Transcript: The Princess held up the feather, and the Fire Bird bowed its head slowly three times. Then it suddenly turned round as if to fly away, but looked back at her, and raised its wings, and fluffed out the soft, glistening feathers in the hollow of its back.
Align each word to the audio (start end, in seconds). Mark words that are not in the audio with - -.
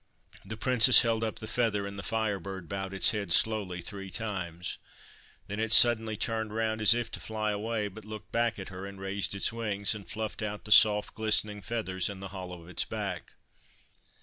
The 0.43 0.57
Princess 0.57 1.01
held 1.01 1.23
up 1.23 1.35
the 1.37 1.45
feather, 1.45 1.85
and 1.85 1.95
the 1.95 2.01
Fire 2.01 2.39
Bird 2.39 2.67
bowed 2.67 2.91
its 2.91 3.11
head 3.11 3.31
slowly 3.31 3.83
three 3.83 4.09
times. 4.09 4.79
Then 5.45 5.59
it 5.59 5.71
suddenly 5.71 6.17
turned 6.17 6.55
round 6.55 6.81
as 6.81 6.95
if 6.95 7.11
to 7.11 7.19
fly 7.19 7.51
away, 7.51 7.87
but 7.87 8.03
looked 8.03 8.31
back 8.31 8.57
at 8.57 8.69
her, 8.69 8.87
and 8.87 8.99
raised 8.99 9.35
its 9.35 9.53
wings, 9.53 9.93
and 9.93 10.09
fluffed 10.09 10.41
out 10.41 10.65
the 10.65 10.71
soft, 10.71 11.13
glistening 11.13 11.61
feathers 11.61 12.09
in 12.09 12.19
the 12.19 12.29
hollow 12.29 12.63
of 12.63 12.69
its 12.69 12.83
back. 12.83 13.33